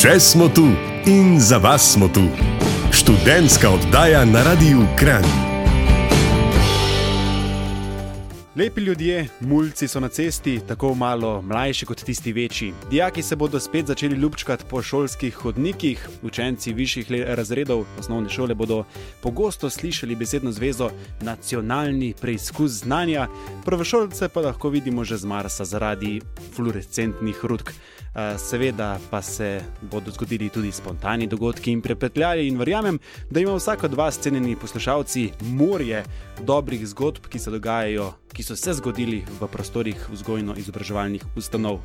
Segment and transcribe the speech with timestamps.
[0.00, 0.62] Še smo tu
[1.04, 2.22] in za vas smo tu.
[2.88, 5.26] Študentska oddaja na Radiu Kran.
[8.56, 12.72] Lepi ljudje, mulci so na cesti, tako malo mlajši kot tisti večji.
[12.90, 18.84] Dijaki se bodo spet začeli ljubčkati po šolskih hodnikih, učenci višjih razredov osnovne šole bodo
[19.22, 20.90] pogosto slišali besedno zvezo
[21.20, 23.28] nacionalni preizkus znanja,
[23.64, 26.20] prvošolce pa lahko vidimo že z Marsa zaradi
[26.56, 27.70] fluorescentnih rudk.
[28.14, 32.98] Eh, Seveda pa se bodo zgodili tudi spontani dogodki in prepetljaje, in verjamem,
[33.30, 36.04] da ima vsak od vas, cenjeni poslušalci, morje
[36.42, 41.78] dobrih zgodb, ki se dogajajo, ki so se zgodili v prostorih vzgojno-izobraževalnih ustanov.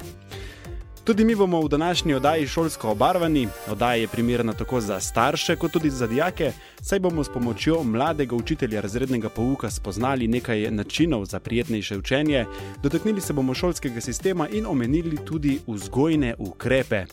[1.05, 3.47] Tudi mi bomo v današnji oddaji šolsko obarvani.
[3.71, 8.35] Oddaja je primerna tako za starše, kot tudi za dijake, saj bomo s pomočjo mladega
[8.35, 12.45] učitelja razrednega pouka spoznali nekaj načinov za prijetnejše učenje,
[12.83, 17.05] dotaknili se bomo šolskega sistema in omenili tudi vzgojne ukrepe.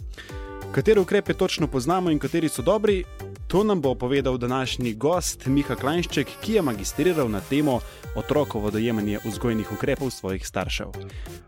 [0.72, 3.04] Katere ukrepe točno poznamo in kateri so dobri,
[3.46, 7.80] to nam bo povedal današnji gost Miha Klajnšček, ki je magistriral na temo
[8.14, 10.86] otrokovo dojemanje vzgojnih ukrepov svojih staršev.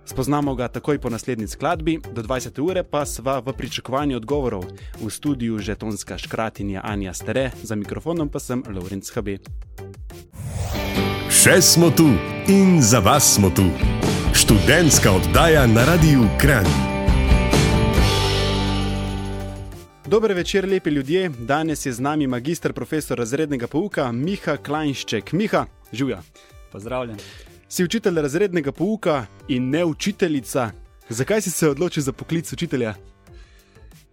[0.05, 2.61] Spoznamo ga takoj po naslednji skladbi, do 20.
[2.61, 4.64] ure pa sva v pričakovanju odgovorov.
[5.00, 9.28] V studiu že tonska škratinja Anja Stere, za mikrofonom pa sem Laurenc HB.
[11.33, 12.12] Še smo tu
[12.48, 13.64] in za vas smo tu.
[14.34, 16.94] Študentska oddaja na Radiu Kran.
[20.15, 21.29] Dober večer, lepi ljudje.
[21.29, 25.33] Danes je z nami magistr profesor razrednega pouka Miha Klajnšček.
[25.33, 26.21] Miha, živja.
[26.73, 27.17] Pozdravljen.
[27.69, 30.71] Si učitelj razrednega pouka in ne učiteljica.
[31.09, 32.95] Zakaj si se odločil za poklic učitelja?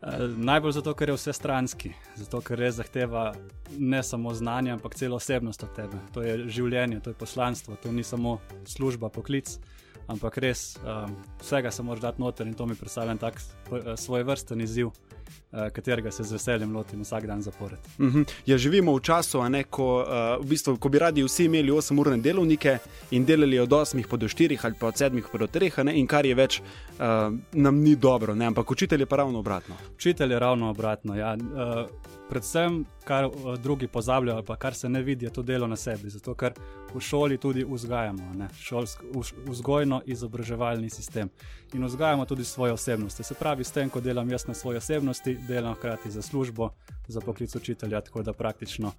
[0.02, 3.36] E, najbolj zato, ker je vse stranski, zato ker res zahteva
[3.78, 6.02] ne samo znanje, ampak celo osebnost od tebe.
[6.14, 9.60] To je življenje, to je poslanstvo, to ni samo služba, poklic,
[10.08, 14.24] ampak res um, vsega se moraš dati noter in to mi predstavlja tak uh, svoj
[14.24, 17.80] vrsten izziv, uh, katerega se z veseljem lotim vsak dan zapored.
[18.00, 18.26] Uh -huh.
[18.46, 22.22] Ja, živimo v času, ne, ko, uh, v bistvu, ko bi radi vsi imeli 8-urne
[22.22, 22.78] delovnike
[23.12, 25.84] in delali od 8 pa do 4 ali pa od 7 pa do 3, a
[25.84, 29.40] ne, in kar je več, uh, nam ni dobro, ne, ampak učitelj je pa ravno
[29.40, 29.76] obratno.
[29.96, 31.16] Učitelj je ravno obratno.
[31.16, 31.36] Ja.
[31.36, 31.90] Uh,
[32.30, 35.76] predvsem, kar uh, drugi pozabljajo, ali pa kar se ne vidi, je to delo na
[35.76, 36.10] sebi.
[36.10, 36.54] Zato, ker
[36.94, 41.30] v šoli tudi vzgajamo, ne, šolsk, vz- vzgojno-izobraževalni sistem
[41.74, 43.24] in vzgajamo tudi svoje osebnosti.
[43.24, 46.70] Se pravi, s tem, ko delam jaz na svoji osebnosti, delam hkrati za službo,
[47.08, 48.92] za poklic učitelja, tako da praktično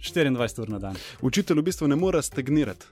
[0.00, 0.96] 24 ur na dan.
[1.20, 2.86] Učitelj v bistvu ne more stagnirati.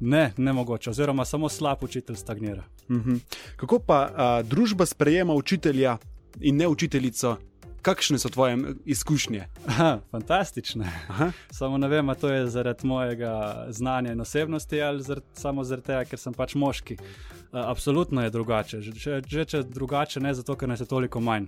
[0.00, 2.64] Ne, ne mogoče, oziroma samo slab učitelj stagnira.
[2.88, 3.18] Uh -huh.
[3.56, 5.98] Kako pa uh, družba sprejema učitelja
[6.40, 7.36] in ne učiteljico?
[7.82, 9.46] Kakšne so tvoje izkušnje?
[9.66, 10.92] Aha, fantastične.
[11.08, 11.30] Aha.
[11.50, 15.86] Samo ne vem, ali to je zaradi mojega znanja in osebnosti ali zaradi, samo zaradi
[15.86, 16.96] tega, ker sem pač moški.
[16.98, 18.80] Uh, absolutno je drugače.
[18.80, 21.46] Že, če drugače ne zato, ker nas je toliko manj.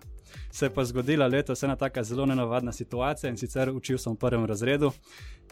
[0.50, 4.20] Se je pa zgodila letos ena taka zelo nenavadna situacija in sicer učil sem v
[4.20, 4.92] prvem razredu.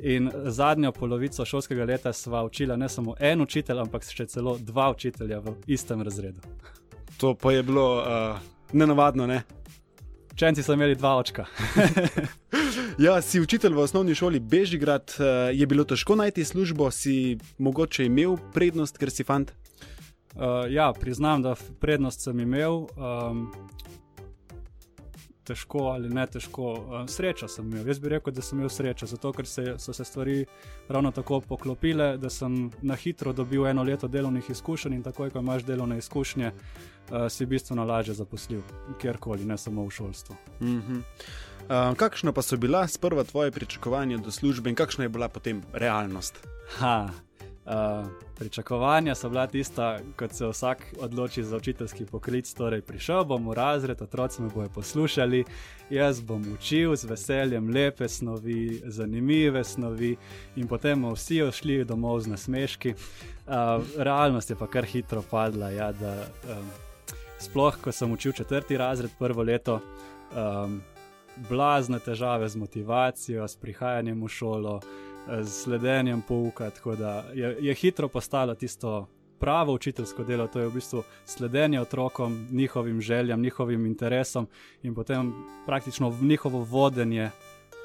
[0.01, 4.91] In zadnjo polovico šolskega leta sva učila ne samo en učitelj, ampak še celo dva
[4.91, 6.41] učitelja v istem razredu.
[7.17, 8.39] To pa je bilo uh,
[8.73, 9.43] nenavadno, ne?
[10.37, 11.47] Učenci so imeli dva očka.
[12.99, 18.07] Ja, si učitelj v osnovni šoli Bežigrad, uh, je bilo težko najti službo, si mogoče
[18.09, 19.53] imel prednost, ker si fant.
[20.35, 22.87] Uh, ja, priznam, da prednost sem imel.
[22.97, 23.53] Um,
[25.47, 26.73] težko ali ne težko,
[27.09, 27.87] srečo sem imel.
[27.89, 30.45] Jaz bi rekel, da sem imel srečo, zato ker se, so se stvari
[30.89, 35.45] ravno tako poklopile, da sem na hitro dobil eno leto delovnih izkušenj in takoj, ko
[35.45, 36.53] imaš delovne izkušnje,
[37.31, 38.63] si bistveno lažje zaposlil,
[39.01, 40.37] kjerkoli, ne samo v šolstvu.
[40.61, 41.01] Uh -huh.
[41.01, 45.63] uh, kakšna pa so bila sprva tvoje pričakovanja do službe in kakšna je bila potem
[45.73, 46.47] realnost?
[46.79, 47.09] Ha,
[47.67, 48.07] uh,
[48.39, 52.53] pričakovanja so bila tista, kot se vsak odloči za učiteljski poklic.
[52.55, 55.45] Torej, prišel bom v razred, otroci me bodo poslušali,
[55.91, 60.17] jaz bom učil z veseljem lepe snovi, zanimive snovi,
[60.57, 62.95] in potem bomo vsi odšli domov z nasmeški.
[63.47, 65.71] Uh, realnost je pa kar hitro padla.
[65.71, 66.69] Ja, da, um,
[67.39, 69.81] sploh, ko sem učil četrti razred, prvo leto.
[70.37, 70.83] Um,
[71.49, 74.81] Blazne težave z motivacijo, s prihajanjem v šolo,
[75.43, 76.71] z sledenjem pouka.
[76.71, 79.09] Tako da je, je hitro postalo tisto
[79.39, 84.47] pravo učiteljsko delo, to je v bistvu sledenje otrokom, njihovim željam, njihovim interesom
[84.83, 85.33] in potem
[85.67, 87.31] praktično njihovo vodenje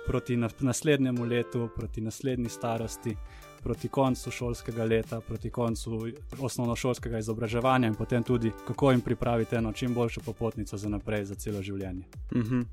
[0.08, 3.16] proti na, naslednjemu letu, proti naslednji starosti.
[3.64, 6.00] Proti koncu šolskega leta, proti koncu
[6.40, 11.36] osnovnošolskega izobraževanja, in potem tudi, kako jim pripraviti eno čim boljšo popotnico za naprej, za
[11.36, 12.04] celo življenje.
[12.32, 12.66] Uh -huh.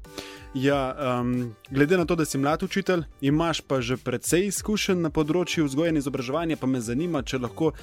[0.55, 5.11] ja, um, glede na to, da si mlad učitelj, imaš pa že precej izkušenj na
[5.11, 7.75] področju vzgoja in izobraževanja, pa me zanima, če lahko uh,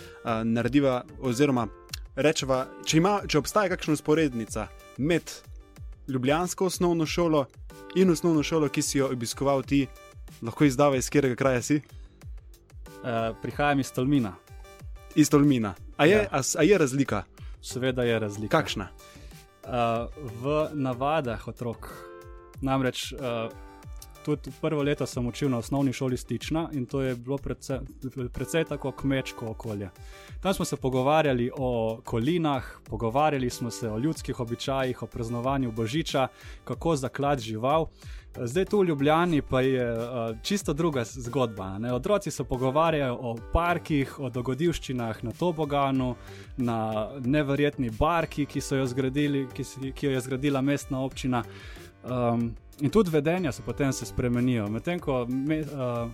[0.43, 1.67] narediva, oziroma
[2.15, 4.67] rečeva, če, ima, če obstaja kakšna usporednica
[4.97, 5.31] med
[6.07, 7.45] ljubljansko osnovno šolo
[7.95, 9.85] in osnovno šolo, ki si jo obiskoval ti,
[10.41, 11.81] lahko izdava iz katerega kraja si?
[13.05, 14.33] Uh, prihajam iz Tolmina.
[15.15, 15.73] Iz Tolmina.
[15.97, 16.27] A je, Ja.
[16.31, 17.23] a, a je razlika?
[17.61, 18.57] Seveda je razlika.
[18.57, 18.87] Kakšna?
[19.63, 19.69] Uh,
[20.41, 21.89] v navadah otrok.
[22.61, 23.19] Namreč uh,
[24.25, 27.79] tudi prvo leto sem učil na osnovni šoli Stična in to je bilo predvsej,
[28.33, 29.89] predvsej tako kmečko okolje.
[30.41, 36.27] Tam smo se pogovarjali o kolinah, pogovarjali smo se o ljudskih običajih, o praznovanju božiča,
[36.63, 37.87] kako zaklad žival.
[38.43, 41.77] Zdaj tu v Ljubljani pa je uh, čisto druga zgodba.
[41.77, 41.93] Ne?
[41.93, 46.15] Otroci se pogovarjajo o parkih, o dogodivščinah na Toboganu,
[46.57, 49.63] na neverjetni barki, ki, zgradili, ki,
[49.95, 51.43] ki jo je zgradila mestna občina.
[52.03, 54.67] Um, in tudi vedenja se potem se spremenijo.
[54.69, 56.11] Medtem ko me, uh,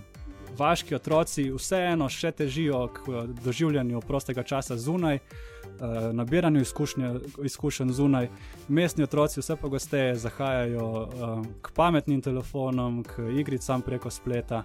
[0.58, 7.12] vaški otroci vseeno še težijo k uh, doživljanju prostega časa zunaj, uh, nabiranju izkušnje,
[7.44, 8.28] izkušenj zunaj,
[8.68, 14.64] mestni otroci vse pogosteje zahajajo um, k pametnim telefonom, k igricam preko spleta.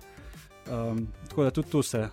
[0.72, 2.08] Um, tako da tudi tu se.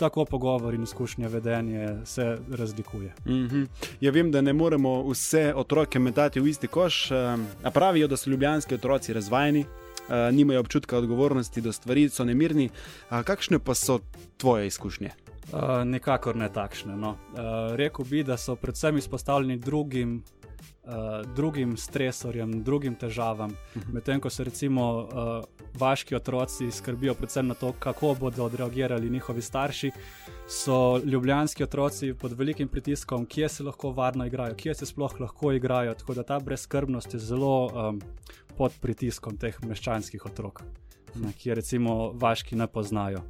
[0.00, 3.12] Tako pogovor in izkušnje vedenja se razlikuje.
[3.26, 3.66] Mm -hmm.
[4.00, 7.10] Ja, vem, da ne moremo vse otroke metati v isti koš.
[7.62, 12.70] A pravijo, da so ljubljanski otroci razvajeni, uh, nimajo občutka odgovornosti do stvari, so nemirni.
[13.10, 13.98] Uh, kakšne pa so
[14.36, 15.10] tvoje izkušnje?
[15.52, 16.94] Uh, nikakor ne takšne.
[16.96, 17.16] No.
[17.32, 20.22] Uh, Rekl bi, da so predvsem izpostavljeni drugim,
[20.84, 23.56] uh, drugim stresorjem, drugim težavam.
[23.92, 25.08] Medtem ko se recimo uh,
[25.80, 29.90] vaški otroci skrbijo predvsem na to, kako bodo odreagirali njihovi starši,
[30.46, 35.52] so ljubljanski otroci pod velikim pritiskom, kje se lahko varno igrajo, kje se sploh lahko
[35.52, 35.94] igrajo.
[35.94, 38.00] Tako da ta brezskrbnost je zelo um,
[38.58, 40.62] pod pritiskom teh meščanskih otrok,
[41.14, 43.26] ne, ki je recimo vaški ne poznajo.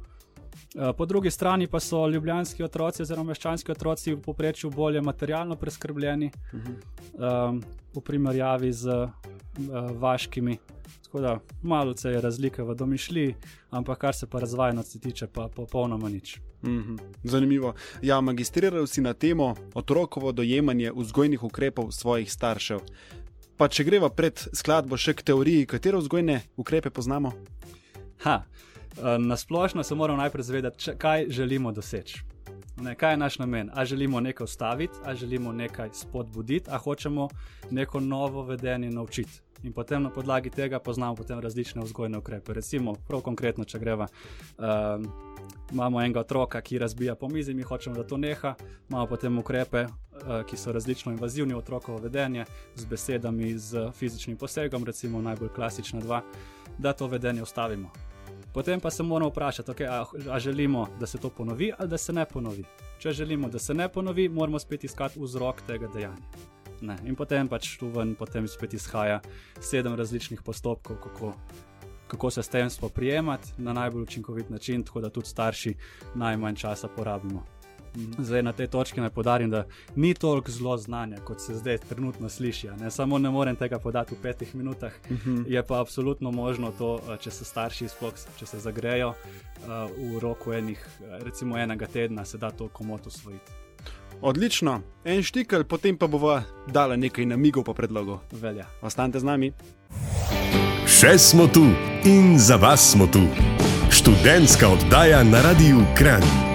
[0.75, 5.55] Eh, Po drugi strani pa so ljubljanski otroci, oziroma meščanski otroci, v povprečju bolje materialno
[5.55, 7.63] preskrbljeni, um,
[7.95, 9.09] v primerjavi z uh,
[9.99, 10.57] vaškimi.
[11.03, 13.35] Tako da malo se je razlika v domišljiji,
[13.69, 16.39] ampak kar se pa razvajenosti tiče, pa popolnoma nič.
[16.63, 16.99] -hmm.
[17.23, 17.73] Zanimivo.
[18.01, 22.79] Ja, magistriral si na temo otrokovo dojemanje vzgojnih ukrepov svojih staršev.
[23.57, 27.33] Pa če greva pred skladbo še k teoriji, katere vzgojne ukrepe poznamo?
[28.23, 28.70] Ha, eh,
[29.19, 32.23] na splošno se moramo najprej zavedati, če- kaj želimo doseči.
[32.81, 33.69] Ne, kaj je naš namen?
[33.73, 37.29] A želimo nekaj ustaviti, a želimo nekaj spodbuditi, a hočemo
[37.69, 39.41] neko novo vedenje naučiti.
[39.63, 42.53] In potem na podlagi tega poznamo potem različne vzgojne ukrepe.
[42.53, 44.07] Recimo, prav konkretno, če greva.
[44.57, 45.11] Um,
[45.71, 48.55] Imamo enega otroka, ki razbija po mizi, mi hočemo, da to neha.
[48.89, 52.45] Imamo potem ukrepe, uh, ki so različno invazivni v otrokovo vedenje,
[52.75, 56.21] z besedami, z fizičnim posegom, recimo najbolj klasična dva,
[56.77, 57.91] da to vedenje ustavimo.
[58.53, 61.97] Potem pa se moramo vprašati, okay, a, a želimo, da se to ponovi ali da
[61.97, 62.63] se ne ponovi.
[62.99, 66.27] Če želimo, da se ne ponovi, moramo spet iskati vzrok tega dejanja.
[66.81, 66.97] Ne.
[67.05, 69.21] In potem pač tu ven potem spet izhaja
[69.61, 71.33] sedem različnih postopkov, kako,
[72.07, 75.75] kako se s tem spoprijemati na najbolj učinkovit način, tako da tudi starši
[76.15, 77.45] najmanj časa porabimo.
[78.19, 79.65] Zdaj na tej točki naj podarim, da
[79.95, 82.69] ni toliko zelo znanja, kot se zdaj trenutno sliši.
[82.69, 82.91] a Ne?
[82.91, 84.93] Samo ne morem tega podati v petih minutah.
[85.09, 85.43] Uh -huh.
[85.47, 89.13] Je pa absolutno možno to, če se starši sploh, če se zagrejo
[89.97, 90.87] v roku enih,
[91.19, 93.51] recimo enega tedna, se da to komot usvojiti.
[94.21, 98.19] Odlično, en štikel, potem pa bova dala nekaj namigov po predlogu.
[98.31, 98.65] Velja.
[98.81, 99.53] Ostanite z nami.
[100.85, 101.65] Še smo tu
[102.05, 103.25] in za vas smo tu.
[103.91, 106.50] Študentska oddaja na Radiu Kran.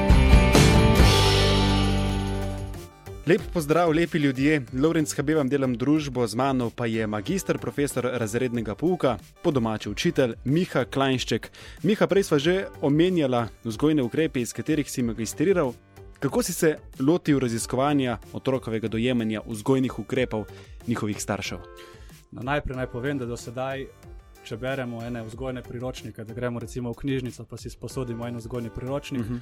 [3.26, 4.62] Lep pozdrav, lepi ljudje.
[4.72, 9.90] Lorenz Habe vam delam družbo, z mano pa je magistr, profesor razrednega pouka, po domači
[9.90, 11.48] učitelj Miha Klajnšček.
[11.82, 12.54] Miha, prej sva že
[12.86, 15.74] omenjala vzgojne ukrepe, iz katerih si magistriral.
[16.22, 20.46] Kako si se lotil raziskovanja otrokovega dojemanja vzgojnih ukrepov
[20.86, 21.58] njihovih staršev?
[22.30, 23.88] No, najprej naj povem, da do sedaj,
[24.46, 28.70] če beremo ene vzgojne priročnike, da gremo recimo v knjižnico, pa si sposodimo en vzgojni
[28.70, 29.22] priročnik.
[29.22, 29.40] Uh -huh.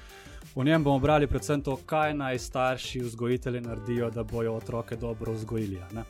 [0.55, 5.33] V njem bomo brali predvsem to, kaj naj starši vzgojitelji naredijo, da bojo otroke dobro
[5.33, 5.81] vzgojili.
[5.93, 6.05] ne.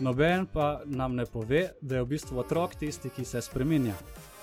[0.00, 3.94] Noben pa nam ne pove, da je v bistvu otrok tisti, ki se spremenja.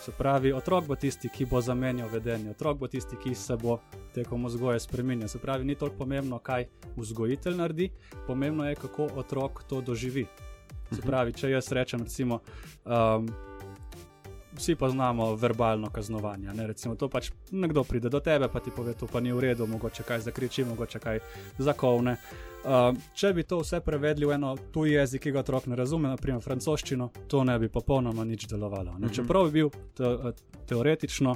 [0.02, 3.78] Se pravi, otrok bo tisti, ki bo zamenjal vedenje, otrok bo tisti, ki se bo
[4.14, 5.28] tekom vzgoje spremenil.
[5.28, 6.66] Se pravi, ni toliko pomembno, kaj
[6.98, 7.90] vzgojitelj naredi,
[8.28, 10.26] pomembno je, kako otrok to doživi.
[10.92, 12.40] Se pravi, če jaz rečem, recimo,
[12.86, 13.30] um,
[14.58, 16.54] vsi poznamo verbalno kaznovanje.
[16.54, 16.68] Ne?
[16.68, 19.68] Recimo, to pač nekdo pride do tebe, pa ti pove, to pa ni v redu,
[19.68, 21.20] mogoče kaj zakriči, mogoče kaj
[21.58, 22.18] zakovne.
[22.64, 26.08] Um, če bi to vse prevedli v eno tuji jezik, ki ga otrok ne razume,
[26.14, 28.96] naprimer francoščino, to ne bi popolnoma nič delovalo.
[29.00, 29.12] Ne?
[29.12, 30.34] Čeprav bi bil te,
[30.70, 31.36] teoretično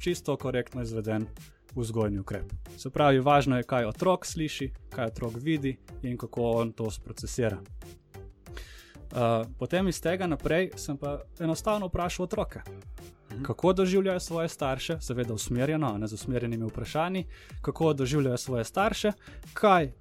[0.00, 1.26] čisto korektno izveden.
[1.72, 2.50] Vzgojni ukrep.
[2.76, 7.56] Se pravi, važno je, kaj otrok sliši, kaj otrok vidi in kako on to sprocesira.
[9.12, 12.60] Uh, potem iz tega naprej sem pa enostavno vprašal otroke.
[13.42, 17.26] Kako doživljajo svoje starše, seveda usmerjeno, ne z usmerjenimi vprašanji,
[17.60, 19.12] kako doživljajo svoje starše,
[19.52, 19.92] kaj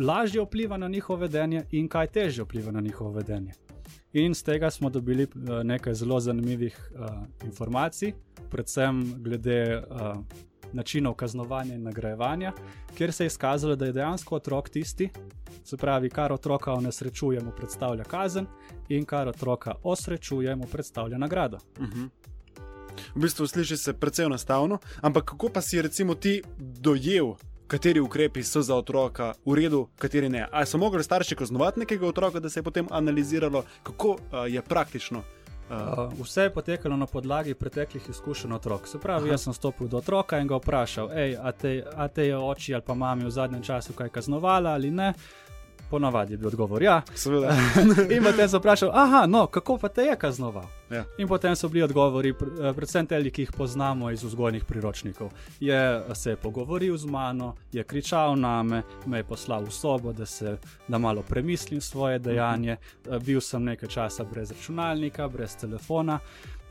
[0.00, 3.52] lažje vpliva na njihovo vedenje in kaj težje vpliva na njihovo vedenje.
[4.12, 7.08] In z tega smo dobili uh, nekaj zelo zanimivih uh,
[7.44, 8.12] informacij,
[8.50, 10.16] predvsem glede uh,
[10.72, 12.52] načinov kaznovanja in nagrajevanja,
[12.96, 15.10] kjer se je izkazalo, da je dejansko otrok tisti,
[15.64, 18.46] se pravi, kar otroka onesrečuje, mu predstavlja kazen,
[18.88, 21.58] in kar otroka osrečuje, mu predstavlja nagrado.
[23.14, 27.34] V bistvu sliši se precej enostavno, ampak kako pa si recimo ti dojel,
[27.68, 30.48] kateri ukrepi so za otroka v redu, kateri ne?
[30.52, 34.62] Ali so mogli starši kaznovati nekega otroka, da se je potem analiziralo, kako uh, je
[34.62, 35.22] praktično?
[35.70, 38.86] Uh, vse je potekalo na podlagi preteklih izkušenj otrok.
[38.88, 39.34] Se pravi, Aha.
[39.34, 42.74] jaz sem stopil do otroka in ga vprašal, hej, a, te- a te je oči
[42.74, 45.12] ali pa mami v zadnjem času kaj kaznovala ali ne.
[45.90, 47.02] Ponavadi je bil odgovor ja.
[47.14, 47.54] seveda.
[48.14, 50.68] In potem sem vprašal, aha, no, kako pa te je kaznoval?
[50.90, 51.04] ja.
[51.18, 55.30] In potem so bili odgovori, eh, predvsem te, ki jih poznamo iz vzgojnih priročnikov.
[55.60, 60.12] Je se je pogovoril z mano, je kričal na me, me je poslal v sobo,
[60.12, 62.76] da, se, da malo premislim svoje dejanje.
[62.76, 66.18] Eh, Bil sem nekaj časa brez računalnika, brez telefona.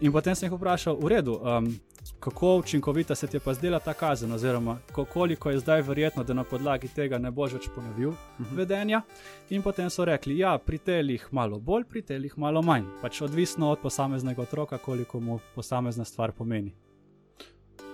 [0.02, 1.80] In potem sem jih vprašal, v redu, um,
[2.20, 6.24] kako učinkovita se ti je pa zdela ta kazen, oziroma ko- koliko je zdaj verjetno,
[6.24, 8.14] da na podlagi tega ne boš več ponovil
[8.52, 9.02] vedenja.
[9.50, 12.86] In potem so rekli, ja, pri telih malo bolj, pri telih malo manj.
[13.02, 16.74] Pač odvisno od posameznega otroka, koliko mu posamezna stvar pomeni.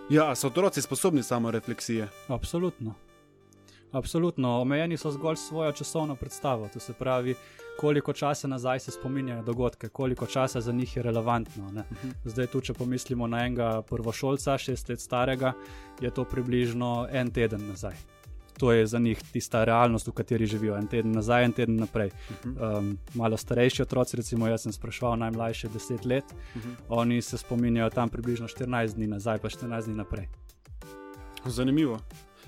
[0.10, 2.08] ja, so otroci sposobni samo refleksije?
[2.28, 2.94] Absolutno.
[3.94, 7.36] Absolutno, omejeni so zgolj svojo časovno predstavo, to se pravi,
[7.80, 11.72] koliko časa nazaj se spominjajo dogodke, koliko časa za njih je relevantno.
[11.72, 11.84] Ne?
[12.26, 15.54] Zdaj, tu, če pomislimo na enega prvošolca, šest let starega,
[16.02, 17.94] je to približno en teden nazaj.
[18.58, 22.10] To je za njih tista realnost, v kateri živijo, en teden nazaj, en teden naprej.
[22.46, 26.36] Um, malo starejši otroci, recimo jaz sem spraševal najmlajše 10 let,
[26.90, 30.28] oni se spominjajo tam približno 14 dni nazaj, pa 14 dni naprej.
[31.46, 32.00] Zanimivo.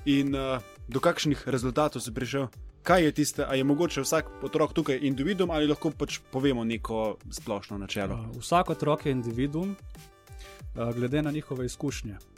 [0.05, 2.53] In uh, do kakšnih rezultatov si prišel?
[2.85, 7.17] Kaj je tiste, ali je mogoče vsak otrok tukaj individuum ali lahko pač povemo neko
[7.33, 8.13] splošno načelo?
[8.13, 12.34] Uh, vsak otrok je individuum, uh, glede na njihove izkušnje.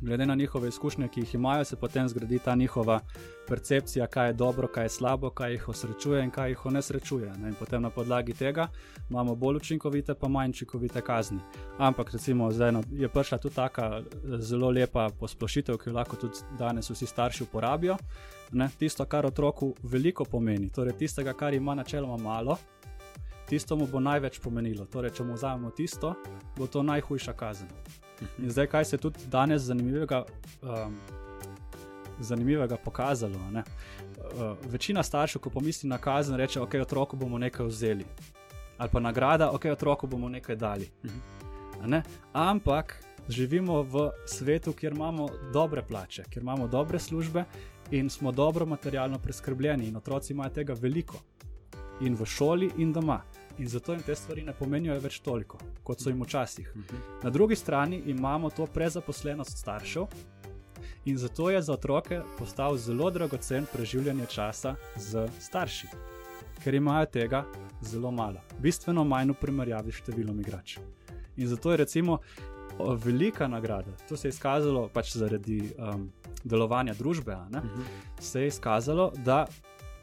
[0.00, 3.00] Glede na njihove izkušnje, ki jih imajo, se potem zgradi ta njihova
[3.48, 7.32] percepcija, kaj je dobro, kaj je slabo, kaj jih osrečuje in kaj jih onesrečuje.
[7.38, 7.48] Ne?
[7.48, 8.68] In potem na podlagi tega
[9.10, 11.38] imamo bolj učinkovite, pa manj učinkovite kazni.
[11.78, 14.02] Ampak, recimo, zdaj je prišla tu taka
[14.38, 17.96] zelo lepa posplošitev, ki jo lahko tudi danes vsi starši uporabijo.
[18.52, 18.70] Ne?
[18.78, 22.56] Tisto, kar otroku veliko pomeni, torej tistega, kar ima načeloma malo,
[23.48, 24.86] tisto mu bo največ pomenilo.
[24.86, 26.14] Torej, če mu vzamemo tisto,
[26.56, 27.68] bo to najhujša kazen.
[28.38, 30.24] In zdaj, kaj se je tudi danes zanimivega,
[30.62, 30.96] um,
[32.20, 33.38] zanimivega pokazalo.
[33.50, 33.62] Ne?
[34.18, 38.04] Uh, večina staršev, ko pomisli na kazen, reče: Ok, otroku bomo nekaj vzeli.
[38.78, 40.90] Ali pa nagrada, ok, otroku bomo nekaj dali.
[41.04, 42.02] A Ne?
[42.32, 47.44] Ampak živimo v svetu, kjer imamo dobre plače, kjer imamo dobre službe
[47.90, 51.18] in smo dobro materialno preskrbljeni, in otroci imajo tega veliko,
[52.00, 53.22] in v šoli, in doma.
[53.60, 56.68] In zato jim te stvari ne pomenijo več toliko, kot so jim včasih.
[57.22, 60.06] Na drugi strani imamo to prezaposlenost staršev,
[61.04, 65.90] in zato je za otroke postal zelo dragocen preživljanje časa z starši,
[66.64, 67.44] ker imajo tega
[67.82, 70.78] zelo malo, bistveno manj v primerjavi s številom igrač.
[71.36, 72.20] In zato je recimo
[73.04, 76.08] velika nagrada, to se je izkazalo pač zaradi um,
[76.44, 77.60] delovanja družbe, ne,
[78.20, 79.44] se je izkazalo, da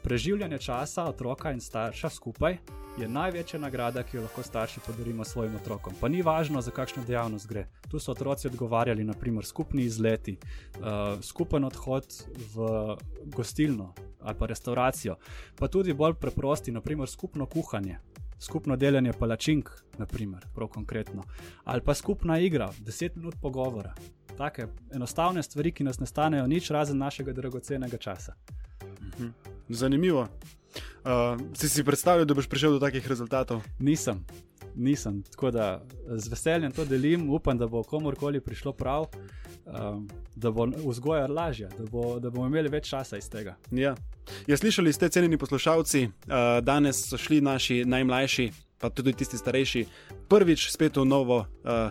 [0.08, 2.56] preživljanje časa otroka in starša skupaj
[2.98, 5.92] je največja nagrada, ki jo lahko starši podarimo svojim otrokom.
[6.00, 7.66] Pa ni važno, za kakšno dejavnost gre.
[7.90, 10.38] Tu so otroci odgovarjali, naprimer, skupni izleti,
[10.80, 12.06] uh, skupen odhod
[12.54, 12.96] v
[13.36, 15.16] gostilno ali pa restauracijo,
[15.58, 17.98] pa tudi bolj preprosti, naprimer, skupno kuhanje.
[18.40, 21.22] Skupno delanje palačink, naprimer, prav konkretno,
[21.64, 23.94] ali pa skupna igra, 10 minut pogovora.
[24.38, 28.34] Take enostavne stvari, ki nas ne stanejo nič, razen našega dragocenega časa.
[29.68, 30.28] Zanimivo.
[31.04, 33.62] Uh, si si predstavljal, da boš prišel do takih rezultatov?
[33.78, 34.24] Nisem,
[34.74, 35.22] nisem.
[35.30, 39.06] Tako da z veseljem to delim, upam, da bo komorkoli prišlo prav,
[39.66, 43.56] um, da bo vzgoja lažja, da, bo, da bomo imeli več časa iz tega.
[43.70, 43.94] Ja.
[44.46, 49.86] Ja, slišali ste, cenjeni poslušalci, uh, danes so šli naši najmlajši, pa tudi tisti starejši,
[50.28, 51.88] prvič spet v, novo, uh,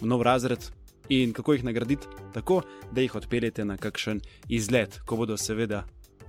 [0.00, 0.70] v nov razred.
[1.12, 2.08] In kako jih nagraditi?
[2.32, 2.62] Tako,
[2.92, 5.82] da jih odpeljete na kakšen izlet, ko bodo seveda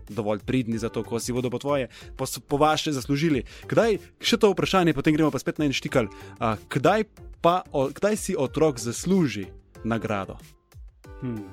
[0.10, 3.44] dovolj pridni za to, ko si bodo po tvoje, po, po vaše zaslužili.
[3.70, 6.10] Kdaj, še to vprašanje, potem gremo pa spet na en štikal.
[6.40, 7.08] Uh, kdaj,
[7.42, 9.48] pa, o, kdaj si otrok zasluži
[9.84, 10.38] nagrado?
[11.22, 11.46] Hmm.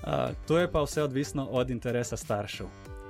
[0.00, 2.66] Uh, to je pa vse odvisno od interesa staršev.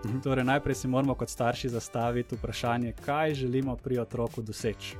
[0.07, 0.21] Mhm.
[0.25, 4.97] Torej, najprej si moramo kot starši zastaviti vprašanje, kaj želimo pri otroku doseči.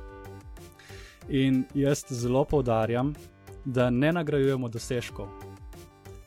[1.29, 3.13] In jaz zelo poudarjam,
[3.65, 5.27] da ne nagrajujemo dosežkov.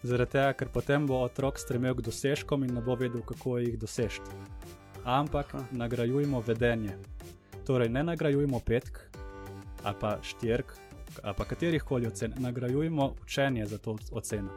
[0.05, 3.79] Zaradi tega, ker potem bo otrok stremel k dosežkom in ne bo vedel, kako jih
[3.81, 4.21] doseči.
[5.05, 6.99] Ampak nagrajujemo vedenje.
[7.65, 9.01] Torej, ne nagrajujemo petk
[9.85, 10.75] ali pa štirk
[11.23, 14.51] ali pa katerih koli ocen, nagrajujemo učenje za to oceno.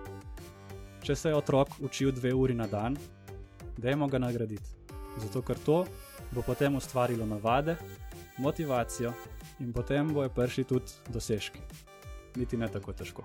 [1.04, 2.98] Če se je otrok učil dve uri na dan,
[3.78, 4.76] dajmo ga nagraditi.
[5.18, 5.86] Zato, ker to
[6.32, 7.78] bo potem ustvarilo navade,
[8.38, 9.14] motivacijo
[9.60, 11.62] in potem bojo prišli tudi dosežki.
[12.36, 13.24] Niti ne tako težko.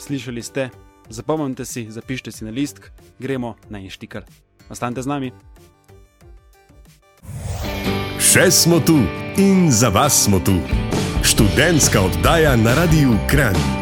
[0.00, 0.70] Slišali ste,
[1.12, 2.80] zapomnite si, zapišite si na list,
[3.20, 4.24] gremo na inštikar.
[4.72, 5.28] Ostanite z nami.
[8.16, 8.96] Še smo tu
[9.36, 10.56] in za vas smo tu.
[11.20, 13.79] Študentska oddaja na Radiu Kran.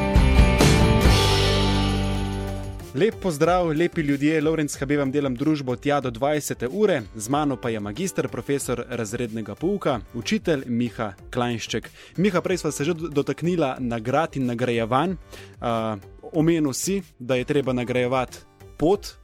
[2.98, 6.66] Lep pozdrav, lepi ljudje, Lorenz Habe vam delam družbo tja do 20.
[6.70, 11.90] ure, z mano pa je magister, profesor razrednega pouka, učitelj Miha Klajnšček.
[12.16, 15.12] Miha, prej smo se že dotaknila nagrad in nagrajevanj.
[15.12, 16.00] Uh,
[16.32, 18.38] omenil si, da je treba nagrajevati
[18.78, 19.14] pot,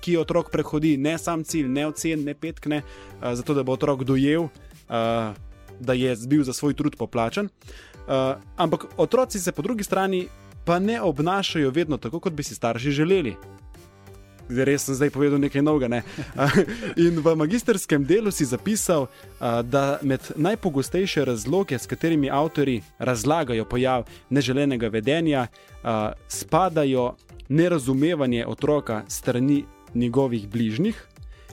[0.00, 3.76] ki jo otrok prehodi, ne sam cilj, ne ocen, ne petkne, uh, zato da bo
[3.76, 5.36] otrok dojel, uh,
[5.80, 7.52] da je bil za svoj trud poplačen.
[8.08, 10.28] Uh, ampak otroci se po drugi strani
[10.66, 13.36] pa ne obnašajo vedno tako, kot bi si starši želeli.
[14.48, 15.88] Res sem zdaj povedal nekaj novega.
[15.88, 16.02] Ne?
[17.06, 19.06] In v magisterskem delu si zapisal,
[19.40, 25.46] da med najpogostejše razloge, s katerimi avtori razlagajo pojav neželenega vedenja,
[26.28, 27.14] spadajo
[27.48, 31.06] nerazumevanje otroka strani njegovih bližnjih,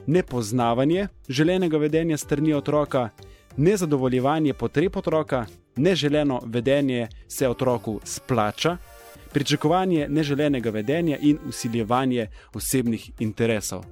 [0.07, 3.09] nepoznavanje želenega vedenja strani otroka,
[3.57, 8.77] nezadovoljevanje potreb otroka, neželeno vedenje se otroku splača
[9.33, 13.85] pričakovanje neželenega vedenja in usiljevanje osebnih interesov.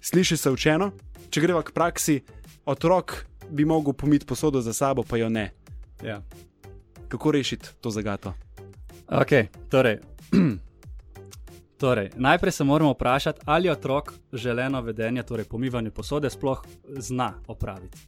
[0.00, 0.90] Sliši se učeno,
[1.30, 2.20] če greva k praksi,
[2.64, 3.14] otrok
[3.50, 5.50] bi mogel pomiti posodo za sabo, pa jo ne.
[6.04, 6.22] Ja.
[7.08, 8.34] Kako rešiti to zagato?
[9.06, 9.98] Okay, torej,
[11.82, 17.98] Torej, najprej se moramo vprašati, ali otrok želeno vedenje, torej pomivanje posode, sploh zna opraviti.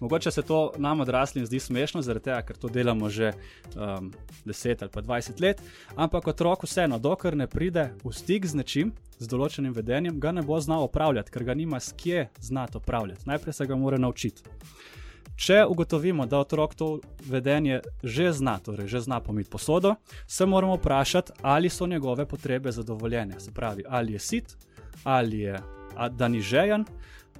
[0.00, 3.32] Mogoče se to nam odraslim zdi smešno, zaradi tega, ker to delamo že
[3.74, 4.12] um,
[4.46, 5.62] 10 ali pa 20 let,
[5.96, 10.46] ampak otrok vseeno, dokler ne pride v stik z nečim, z določenim vedenjem, ga ne
[10.46, 13.26] bo znal opravljati, ker ga nima s kje znati opravljati.
[13.26, 14.42] Najprej se ga mora naučiti.
[15.36, 19.94] Če ugotovimo, da otrok to vedenje že zna, torej že zna pomiti posodo,
[20.26, 23.40] se moramo vprašati, ali so njegove potrebe zadovoljene.
[23.40, 24.56] Se pravi, ali je sit,
[25.04, 25.58] ali je
[26.10, 26.84] da ni žejen,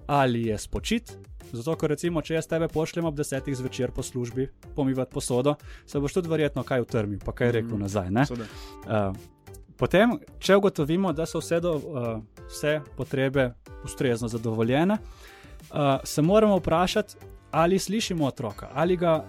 [0.07, 1.13] ali je spočit.
[1.53, 5.55] Zato, ker recimo, če jaz tebe pošljem ob desetih zvečer po službi pomivati posodo,
[5.87, 8.09] se boš tudi verjetno kaj utrmil, pa kaj rekel mm, nazaj.
[8.09, 9.13] Uh,
[9.77, 13.51] potem, če ugotovimo, da so vse, do, uh, vse potrebe
[13.85, 19.25] ustrezno zadovoljene, uh, se moramo vprašati, ali slišimo otroka, ali ga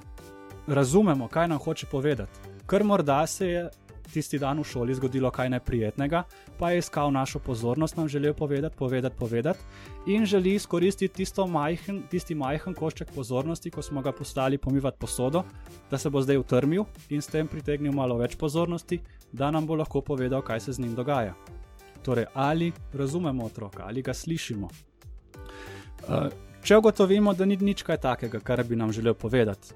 [0.68, 2.40] razumemo, kaj nam hoče povedati.
[2.68, 3.70] Ker morda se je
[4.14, 6.24] tisti dan v šoli zgodilo kaj neprijetnega,
[6.60, 9.60] pa je iskal našo pozornost, nam želel povedati, povedati, povedati
[10.08, 15.44] in želi izkoristiti majhen, tisti majhen košček pozornosti, ko smo ga poslali pomivati posodo,
[15.92, 19.76] da se bo zdaj utrmil in s tem pritegnil malo več pozornosti, da nam bo
[19.76, 21.34] lahko povedal, kaj se z njim dogaja.
[22.04, 24.70] Torej, ali razumemo otroka, ali ga slišimo.
[26.08, 29.74] Uh, Če ugotovimo, da ni nič kaj takega, kar bi nam želel povedati,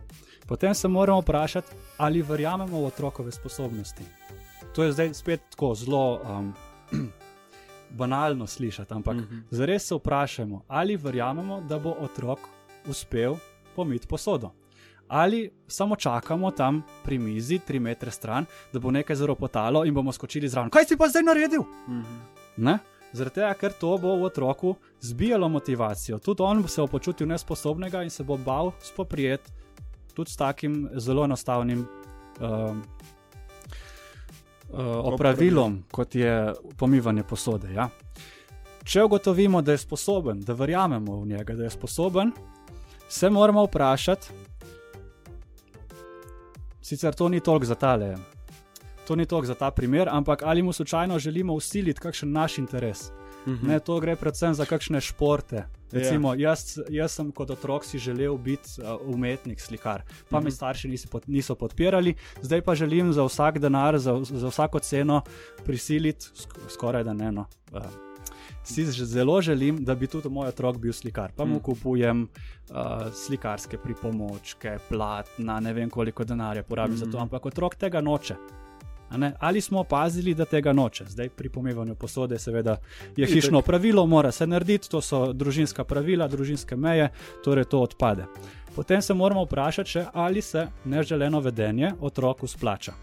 [0.47, 4.05] potem se moramo vprašati, ali verjamemo v otrokove sposobnosti.
[4.75, 6.53] To je zdaj spet tako zelo um,
[7.99, 9.43] banalno slišati, ampak mm -hmm.
[9.51, 12.39] zares se vprašajmo, ali verjamemo, da bo otrok
[12.87, 13.35] uspel
[13.75, 14.51] pomiti posodo.
[15.07, 19.93] Ali samo čakamo tam pri mizi, tri metre stran, da bo nekaj zelo potalo in
[19.93, 20.69] bomo skočili zraven.
[20.69, 21.61] Kaj si pa zdaj naredil?
[21.61, 22.77] Mm -hmm.
[23.13, 26.19] Zaradi tega, ker to bo v otroku zbijalo motivacijo.
[26.19, 29.51] Tudi on se bo počutil nesposobnega in se bo bal spoprijeti
[30.13, 31.85] tudi s takim zelo enostavnim
[32.39, 32.75] uh,
[34.69, 34.79] uh,
[35.13, 37.73] opravilom, kot je pomivanje posode.
[37.73, 37.89] Ja?
[38.83, 42.31] Če ugotovimo, da je sposoben, da verjamemo v njega, da je sposoben,
[43.09, 44.27] se moramo vprašati,
[46.81, 48.15] sicer to ni toliko za tale
[49.07, 53.11] to ni toliko za ta primer, ampak ali mu slučajno želimo usiliti kakšen naš interes.
[53.45, 53.67] Mm -hmm.
[53.67, 55.55] ne, to gre predvsem za kakšne športe.
[55.55, 55.67] Ja.
[55.91, 56.39] Recimo, yeah.
[56.39, 60.45] jaz, jaz sem kot otrok si želel biti uh, umetnik, slikar, pa mm -hmm.
[60.45, 64.79] me starši niso, pod, niso podpirali, zdaj pa želim za vsak denar, za, za vsako
[64.79, 65.21] ceno
[65.65, 67.31] prisiliti, sk skoraj da ne.
[67.31, 67.81] No, uh,
[68.63, 71.31] si zelo želim, da bi tudi moj otrok bil slikar.
[71.35, 71.59] Pa mu mm.
[71.59, 72.27] kupujem
[72.69, 72.75] uh,
[73.13, 77.05] slikarske pripomočke, platna, ne vem koliko denarja porabim mm -hmm.
[77.05, 77.21] za to, mhm.
[77.21, 78.35] ampak otrok tega noče.
[79.39, 81.05] Ali smo opazili, da tega noče?
[81.07, 82.77] Zdaj pri pomivanju posode, seveda,
[83.17, 87.09] je hišno pravilo, mora se narediti, to so družinska pravila, družinske meje,
[87.43, 88.25] torej to odpade.
[88.75, 92.93] Potem se moramo vprašati, še, ali se neželeno vedenje otroku splača.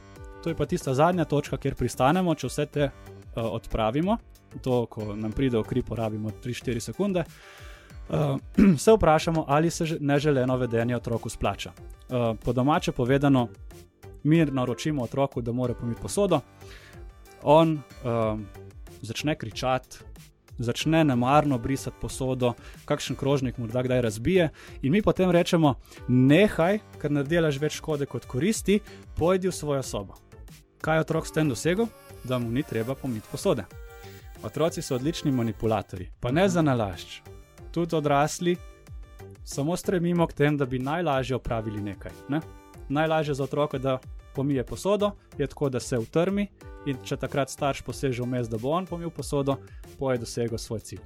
[0.45, 4.19] To je pa tista zadnja točka, kjer pristanemo, če vse te uh, odpravimo.
[4.63, 7.25] To, ko nam pride v kri, porabimo 3-4 sekunde.
[8.09, 8.37] Uh,
[8.85, 11.73] se vprašamo, ali se že- neželeno vedenje otroku splača.
[11.73, 13.49] Uh, po domače povedano,
[14.25, 16.41] mi naročimo otroku, da mora pomiti posodo,
[17.43, 18.41] on uh,
[19.03, 19.99] začne kričati,
[20.59, 22.53] začne nemarno brisati posodo,
[22.85, 24.49] kakšen krožnik morda kdaj razbije,
[24.83, 25.75] in mi potem rečemo:
[26.09, 28.81] Nehaj, ker delaš več škode kot koristi,
[29.17, 30.19] pojdi v svojo sobo.
[30.81, 31.89] Kaj je otrok s tem dosegel?
[32.25, 33.65] Da mu ni treba pomiti posode.
[34.45, 37.23] Otroci so odlični manipulatorji, pa ne za nalašč.
[37.73, 38.57] Tudi odrasli
[39.45, 42.13] samo stremimo k temu, da bi najlažje opravili nekaj.
[42.29, 42.41] Ne?
[42.89, 43.99] Najlažje za otroka, da
[44.35, 46.47] pomije posodo, je tako, da se utrmi
[46.87, 49.57] in če takrat starš poseže vmes, da bo on pomil posodo,
[49.99, 51.01] poje dosegel svoj cilj.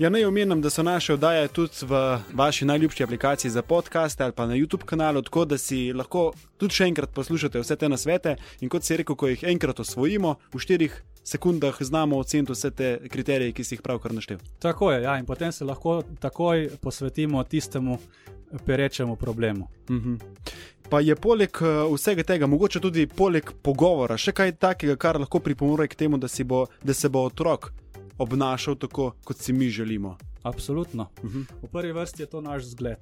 [0.00, 4.32] Ja, naj omenim, da so naše oddaje tudi v vaši najljubši aplikaciji za podcaste ali
[4.32, 8.32] pa na YouTube kanalu, tako da si lahko tudi še enkrat poslušate vse te nasvete.
[8.60, 12.88] In kot si rekel, ko jih enkrat osvojimo, v štirih sekundah znamo oceniti vse te
[13.12, 14.40] kriterije, ki si jih pravkar naštel.
[14.58, 17.98] Tako je, ja, in potem se lahko takoj posvetimo tistemu
[18.66, 19.68] perečemu problemu.
[19.90, 20.16] Mhm.
[20.88, 25.44] Pa je poleg eh, vsega tega, mogoče tudi poleg pogovora, še kaj takega, kar lahko
[25.44, 27.70] pripomore k temu, da, bo, da se bo otrok
[28.20, 30.16] obnašal tako, kot si mi želimo.
[30.42, 31.08] Absolutno.
[31.24, 31.40] Mhm.
[31.62, 32.98] V prvi vrsti je to naš zgled.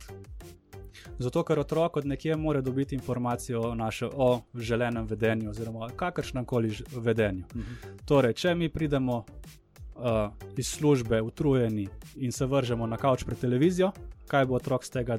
[1.18, 6.44] Zato, ker otrok od nekje mora dobiti informacijo o, naše, o želenem vedenju, oziroma kakršnem
[6.44, 7.44] koli vedenju.
[7.54, 7.74] Mhm.
[8.04, 13.92] Torej, če mi pridemo uh, iz službe utrujeni in se vržemo na kavč pred televizijo,
[14.26, 15.18] kaj bo otrok z tega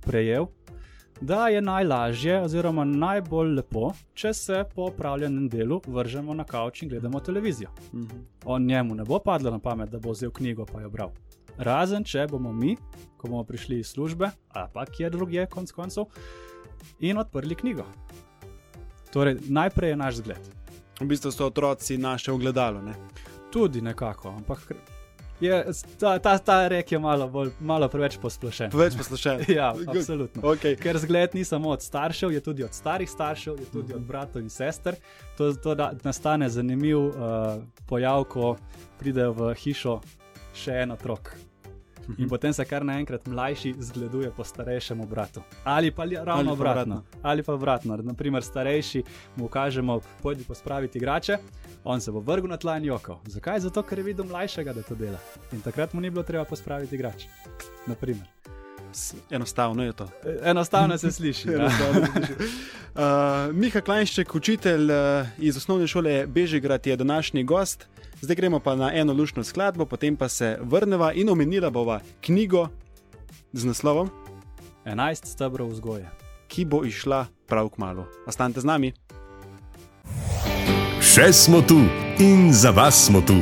[0.00, 0.46] prejel?
[1.22, 6.88] Da je najlažje, oziroma najbolj lepo, če se po opravljenem delu vržemo na kavč in
[6.88, 7.70] gledamo televizijo.
[7.94, 8.22] Mhm.
[8.44, 11.12] On njemu ne bo padlo na pamet, da bo vzel knjigo pa jo bral.
[11.58, 12.76] Razen če bomo mi,
[13.16, 16.04] ko bomo prišli iz službe, ali pa kjer drugje, konc koncev,
[17.00, 17.86] in odprli knjigo.
[19.12, 20.50] Torej, najprej je naš zgled.
[21.00, 22.82] V bistvu so otroci naše ogledalo.
[22.82, 22.94] Ne?
[23.52, 24.72] Tudi nekako, ampak
[25.42, 25.64] je,
[26.00, 28.72] ta, ta, ta rek je malo, bolj, malo preveč posplošen.
[28.74, 29.44] Več poslušaj.
[29.58, 30.42] Ja, absolutno.
[30.54, 30.76] Okay.
[30.80, 34.42] Ker zgled ni samo od staršev, je tudi od starih staršev, je tudi od bratov
[34.42, 34.96] in sester.
[35.36, 37.14] To, to da, nastane zanimiv uh,
[37.86, 38.56] pojav, ko
[39.00, 40.00] pridejo v hišo
[40.56, 41.34] še en otrok.
[42.18, 45.42] In potem se kar naenkrat mlajši zgleduje po starejšemu bratu.
[45.64, 46.82] Ali pa ravno Ali pa obratno.
[46.82, 47.02] obratno.
[47.22, 47.96] Ali pa obratno.
[47.96, 49.02] Naprimer, starejši
[49.36, 51.38] mu kažemo, pojdi pospraviti igrače,
[51.84, 53.18] on se bo vrgel na tla in jokal.
[53.26, 53.60] Zakaj?
[53.60, 55.18] Zato, ker je videl mlajšega, da to dela.
[55.52, 57.28] In takrat mu ni bilo treba pospraviti igrače.
[57.86, 58.26] Naprimer.
[59.30, 60.08] Enostavno je to.
[60.24, 61.48] E, Enostavno se sliši.
[61.54, 62.52] Enostavno se sliši.
[62.92, 67.88] Uh, Miha Klajnšček, učitelj uh, iz osnovne šole Bežigrad, je današnji gost.
[68.22, 72.68] Zdaj gremo pa na eno lušno skladbo, potem pa se vrneva in omenila bova knjigo
[73.52, 74.10] z naslovom,
[74.84, 76.06] 11 stebrov vzgoje.
[76.52, 78.04] ki bo išla prav k malu.
[78.28, 78.92] Ostanite z nami.
[81.00, 81.80] Še smo tu
[82.20, 83.40] in za vas smo tu.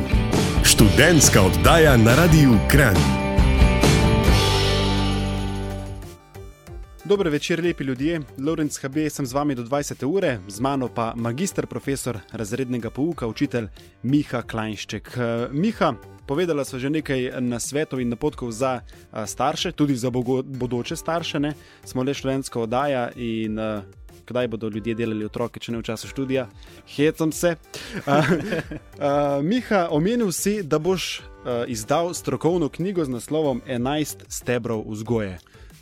[0.63, 3.20] Študentska oddaja na Radiu Kran.
[7.11, 8.21] Dober večer, lepi ljudje.
[8.39, 10.05] Lorenz HB sem z vami do 20.
[10.05, 13.67] ure, z mano pa magister profesor razrednega pouka, učitelj
[14.03, 15.11] Miha Klajnšček.
[15.17, 15.93] Eh, Miha,
[16.27, 21.39] povedala so že nekaj nasvetov in napotkov za eh, starše, tudi za bogo, bodoče starše.
[21.39, 21.53] Ne?
[21.83, 23.81] Smo le študentska oddaja in eh,
[24.27, 26.47] kdaj bodo ljudje delali otroke, če ne v času študija.
[26.95, 27.55] Hecam se.
[28.07, 34.87] Uh, uh, Miha, omenil si, da boš uh, izdal strokovno knjigo z naslovom 11 stebrov
[34.87, 35.39] vzgoje.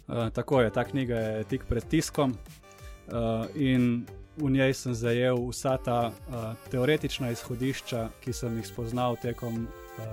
[0.10, 4.06] Uh, tako je, ta knjiga je tik pred tiskom uh, in
[4.38, 10.04] v njej sem zajel vsa ta uh, teoretična izhodišča, ki sem jih spoznal tekom uh,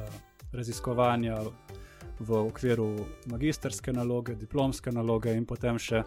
[0.52, 1.38] raziskovanja
[2.18, 6.02] v okviru magisterske naloge, diplomske naloge in potem še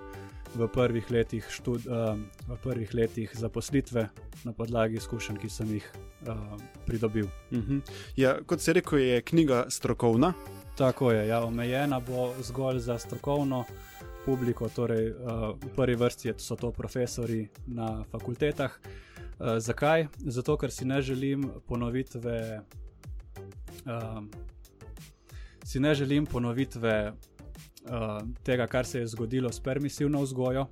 [0.55, 2.17] v prvih letih, štud, uh,
[2.49, 4.09] v prvih letih zaposlitve
[4.43, 5.89] na podlagi izkušenj, ki sem jih
[6.27, 7.29] uh, pridobil.
[7.51, 7.81] Mhm.
[8.17, 10.33] Ja, kot se reče, je knjiga strokovna.
[10.79, 13.63] Tako je, ja, omejena bo zgolj za strokovno
[14.25, 15.17] publiko, torej uh,
[15.59, 18.79] v prvi vrsti so to profesori na fakultetah.
[18.79, 20.07] Uh, zakaj?
[20.17, 22.61] Zato, ker si ne želim ponovitve.
[23.83, 24.23] Uh,
[25.65, 30.67] si ne želim ponovitve uh, tega, kar se je zgodilo s permisivno vzgojo.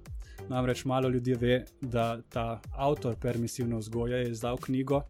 [0.48, 5.02] Namreč malo ljudi ve, da ta avtor permisivne vzgoje je izdal knjigo,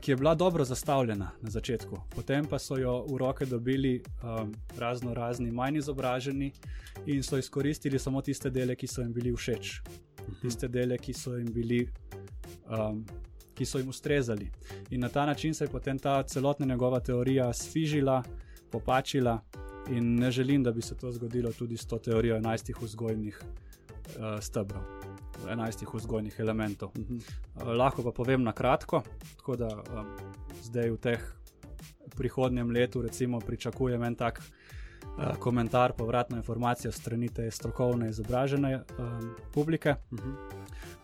[0.00, 4.52] ki je bila dobro zastavljena na začetku, potem pa so jo v roke dobili um,
[4.78, 6.52] razno razni manj izobraženi
[7.06, 9.80] in so izkoristili samo tiste dele, ki so jim bili všeč.
[10.42, 11.88] tiste dele, ki so jim bili.
[12.70, 13.04] Um,
[13.54, 14.50] Ki so jim ustrezali.
[14.90, 18.22] In na ta način se je potem ta celotna njegova teorija sfižila,
[18.70, 19.38] popačila,
[19.90, 24.40] in ne želim, da bi se to zgodilo tudi s to teorijo enajstih vzgojnih uh,
[24.40, 24.82] stebrov,
[25.50, 26.88] enajstih vzgojnih elementov.
[26.88, 27.22] Uh -huh.
[27.56, 29.02] uh, lahko pa povem na kratko,
[29.36, 30.06] tako da um,
[30.62, 31.20] zdaj v teh
[32.16, 39.34] prihodnjem letu, recimo, pričakujem en tak uh, komentar, povratno informacijo strani te strokovne, izobražene um,
[39.52, 39.94] publike.
[40.10, 40.34] Uh -huh.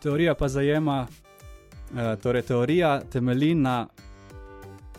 [0.03, 3.89] Teorija pa zajema, uh, torej teorija temelji na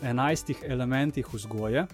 [0.02, 1.86] enajstih elementih vzgoje.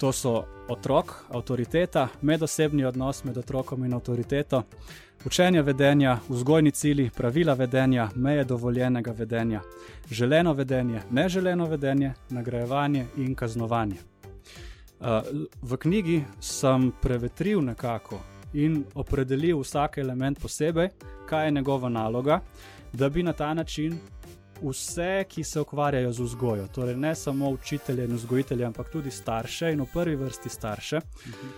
[0.00, 4.62] To so otrok, avtoriteta, medosebni odnos med otrokom in avtoriteto,
[5.26, 9.60] učenje vedenja, vzgojni cilji, pravila vedenja, meje dovoljenega vedenja,
[10.10, 13.96] želeno vedenje, neželeno vedenje, nagrajevanje in kaznovanje.
[15.00, 15.06] Uh,
[15.62, 18.20] v knjigi sem prevetril nekako
[18.52, 20.88] in opredelil vsak element posebej,
[21.28, 22.40] kaj je njegova naloga,
[22.92, 23.98] da bi na ta način
[24.62, 29.72] vse, ki se ukvarjajo z vzgojo, torej ne samo učitelje in vzgojitelje, ampak tudi starše
[29.72, 31.50] in v prvi vrsti starše, uh -huh.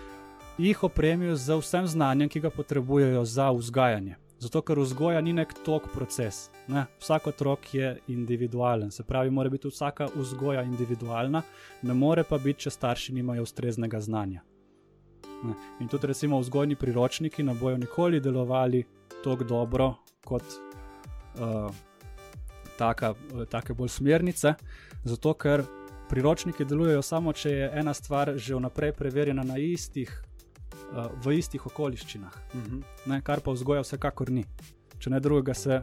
[0.58, 4.16] jih opremijo z vsem znanjem, ki ga potrebujejo za vzgajanje.
[4.38, 6.50] Zato, ker vzgoja ni nek tok proces.
[6.68, 6.86] Ne?
[7.00, 11.42] Vsak otrok je individualen, se pravi, mora biti vsaka vzgoja individualna,
[11.82, 14.42] ne more pa biti, če starši nimajo ustreznega znanja.
[15.44, 15.54] Ne?
[15.80, 18.84] In tudi, recimo, vzgojni priročniki ne bojo nikoli delovali
[19.24, 20.42] tako dobro kot.
[21.38, 21.70] Uh,
[22.82, 23.12] taka,
[23.50, 24.54] take bolj smernice,
[25.06, 25.62] zato ker
[26.10, 30.10] priročniki delujejo samo, če je ena stvar že vnaprej preverjena na istih,
[30.90, 32.82] uh, v istih okoliščinah, Mhm.
[33.06, 34.44] ne, kar pa vzgoja vsekakor ni.
[34.98, 35.80] Če ne drugega, se,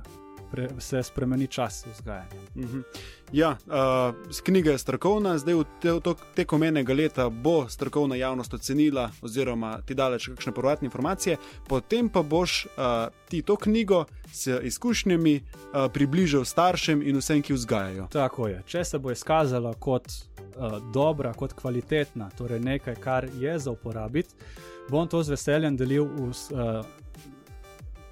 [0.51, 2.41] pre, se spremeni čas vzgajanja.
[2.55, 2.83] -huh.
[3.31, 8.53] Ja, uh, knjiga je strokovna, zdaj v te, to, tekom enega leta bo strokovna javnost
[8.53, 14.05] ocenila, oziroma ti dala še kakšne povratne informacije, potem pa boš uh, ti to knjigo
[14.33, 18.07] s izkušnjami uh, približal staršem in vsem, ki vzgajajo.
[18.11, 18.63] Tako je.
[18.65, 24.33] Če se bo izkazala kot uh, dobra, kot kvalitetna, torej nekaj, kar je za uporabiti,
[24.89, 26.31] bom to z veseljem delil v.
[26.31, 26.99] Uh,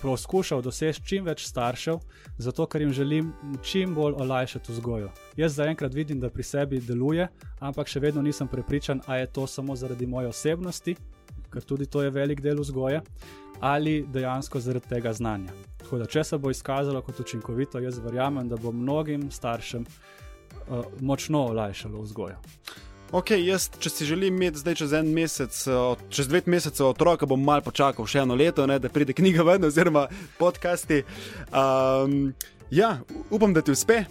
[0.01, 1.99] Poskušal doseči čim več staršev,
[2.38, 3.31] zato ker jim želim
[3.65, 5.10] čim bolj olajšati vzgojo.
[5.38, 7.27] Jaz zaenkrat vidim, da pri sebi deluje,
[7.60, 10.95] ampak še vedno nisem prepričan, ali je to samo zaradi moje osebnosti,
[11.49, 13.01] ker tudi to je velik del vzgoje,
[13.60, 15.53] ali dejansko zaradi tega znanja.
[15.81, 20.86] Tako da, če se bo izkazalo kot učinkovito, jaz verjamem, da bo mnogim staršem uh,
[21.01, 22.38] močno olajšalo vzgojo.
[23.15, 25.56] Ok, jaz, če si želim imeti zdaj čez en mesec,
[26.12, 29.63] čez dve mesece otroka, bom mal počakal še eno leto, ne, da pride knjiga ven,
[29.63, 31.06] oziroma podcasti.
[31.48, 32.34] Um,
[32.67, 32.98] ja,
[33.32, 34.02] upam, da ti uspe.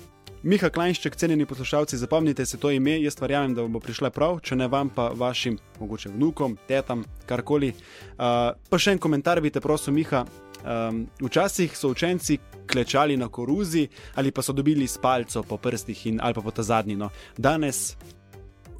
[0.46, 4.56] Miha Klajnšček, cenjeni poslušalci, zapomnite se to ime, jaz verjamem, da bo prišla prav, če
[4.56, 7.74] ne vam, pa vašim, mogoče vnukom, tetam, karkoli.
[8.16, 10.24] Uh, pa še en komentar, bi te prosil, Miha.
[10.66, 13.84] Um, včasih so učenci klečali na koruzi
[14.18, 16.96] ali pa so dobili spalco po prstih in ali pa po ta zadnji.
[16.98, 17.12] No.
[17.38, 17.92] Danes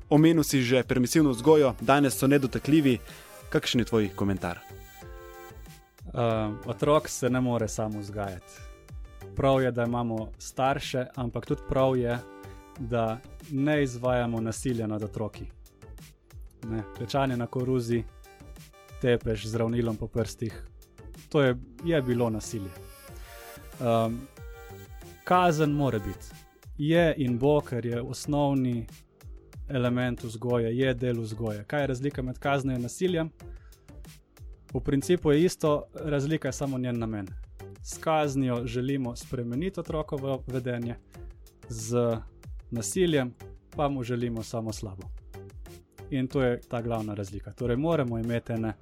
[0.08, 2.98] omenil si že permisivno vzgojo, danes so nedotakljivi.
[3.48, 4.58] Kakšen je tvoj komentar?
[6.06, 8.52] Uh, otrok se ne more samo vzgajati.
[9.36, 12.18] Prav je, da imamo starše, ampak tudi prav je,
[12.78, 13.18] da
[13.50, 15.44] ne izvajamo nasilja nad otroki.
[16.70, 18.04] Ne, klečanje na koruzi,
[19.00, 20.66] tepeš z ravnilom po prstih,
[21.28, 22.70] to je, je bilo nasilje.
[23.80, 24.20] Um,
[25.24, 26.26] kazen mora biti.
[26.78, 28.86] Je in bo, ker je osnovni
[29.68, 31.64] element vzgoje, je del vzgoje.
[31.64, 33.30] Kaj je razlika med kaznijo in nasiljem?
[34.74, 37.26] V principu je isto, razlika je samo njen namen.
[37.82, 40.94] S kaznijo želimo spremeniti otrokovo vedenje,
[41.68, 42.16] z
[42.70, 43.34] nasiljem
[43.76, 45.02] pa mu želimo samo slabo.
[46.10, 47.52] In to je ta glavna razlika.
[47.52, 48.72] Torej, moramo imeti ene,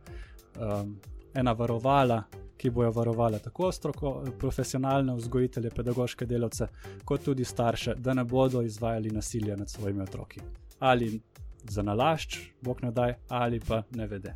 [0.60, 1.00] um,
[1.34, 2.22] ena varovala,
[2.64, 6.66] ki bojo varovala tako stroko, profesionalne vzgojitelje, pedagoške delavce,
[7.04, 10.40] kot tudi starše, da ne bodo izvajali nasilja nad svojimi otroki.
[10.80, 11.20] Ali
[11.68, 14.32] za nalašč, bog ne daj, ali pa ne vede.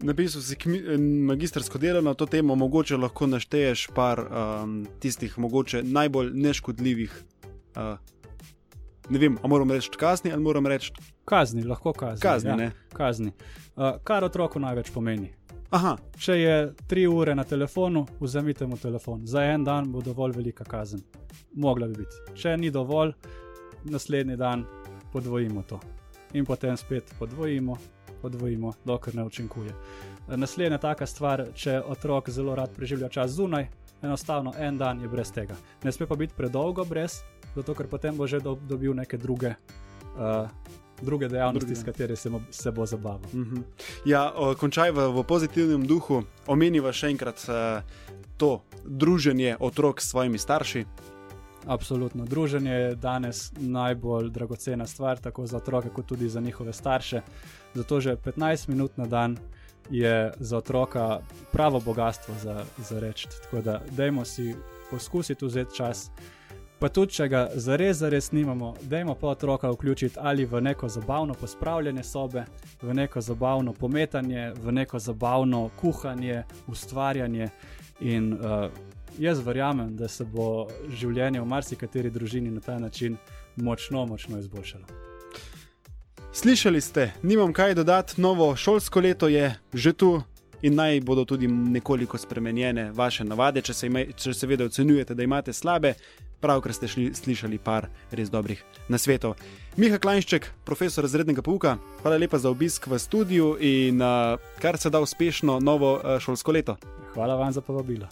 [0.00, 0.56] Napisal si
[1.26, 7.18] magistrsko delo na to temo, mogoče lahko našteješ par um, tistih mogoče najbolj neškodljivih.
[7.74, 7.98] Uh,
[9.10, 10.92] ne vem, ali moram reči kazni ali moram reči.
[11.24, 12.22] Kazni, lahko kazni.
[12.22, 13.32] Kazni, ja, kazni.
[13.76, 15.39] Uh, kar otroku največ pomeni.
[15.70, 15.92] Aha.
[16.18, 16.54] Če je
[16.90, 19.22] tri ure na telefonu, vzemite mu telefon.
[19.26, 21.00] Za en dan bo dovolj velika kazen.
[21.54, 22.34] Mogla bi biti.
[22.34, 23.12] Če ni dovolj,
[23.84, 24.64] naslednji dan
[25.12, 25.78] podvojimo to.
[26.34, 27.76] In potem spet podvojimo,
[28.22, 29.76] podvojimo, dokler ne učinkuje.
[30.34, 33.68] Naslednja taka stvar, če otrok zelo rad preživlja čas zunaj,
[34.02, 35.54] enostavno en dan je brez tega.
[35.84, 37.20] Ne sme pa biti predolgo brez,
[37.54, 40.50] zato ker potem bo že do, dobil neke druge uh,
[41.02, 41.80] druge dejavnosti, druge.
[41.80, 43.20] s katerimi se, se bo zabaval.
[43.32, 43.56] Uh mhm.
[43.56, 43.62] -huh.
[44.04, 47.82] Ja, končaj v, v pozitivnem duhu, omeniva še enkrat uh,
[48.36, 50.84] to druženje otrok s svojimi starši.
[51.66, 52.24] Absolutno.
[52.24, 57.20] Druženje je danes najbolj dragocena stvar, tako za otroke, kot tudi za njihove starše.
[57.74, 59.36] Zato že 15 minut na dan
[59.90, 61.20] je za otroka
[61.52, 63.28] pravo bogatstvo za, za reči.
[63.42, 64.54] Tako da, dajmo si
[64.90, 66.10] poskusiti vzeti čas.
[66.80, 71.34] Pa tudi, če ga zares, zares nimamo, dajmo pa otroka vključiti ali v neko zabavno
[71.34, 72.44] pospravljanje sobe,
[72.82, 77.48] v neko zabavno pometanje, v neko zabavno kuhanje, ustvarjanje.
[78.00, 78.72] In uh,
[79.18, 83.16] jaz verjamem, da se bo življenje v marsikateri družini na ta način
[83.56, 84.84] močno, močno izboljšalo.
[86.32, 90.22] Slišali ste, nimam kaj dodati, novo šolsko leto je že tu
[90.62, 95.14] in naj bodo tudi nekoliko spremenjene vaše navade, če se, ime, če se seveda ocenjujete,
[95.14, 95.94] da imate slabe.
[96.40, 99.36] Pravkar ste šli, slišali par res dobrih nasvetov.
[99.76, 104.90] Miha Klajnšček, profesor razrednega pouka, hvala lepa za obisk v studiu in uh, kar se
[104.90, 106.76] da uspešno novo uh, šolsko leto.
[107.14, 108.08] Hvala vam za povabilo.